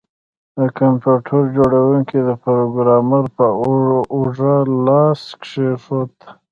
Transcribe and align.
د 0.57 0.59
کمپیوټر 0.79 1.41
جوړونکي 1.57 2.19
د 2.23 2.29
پروګرامر 2.43 3.23
په 3.37 3.45
اوږه 4.15 4.55
لاس 4.85 5.21
کیښود 5.43 6.13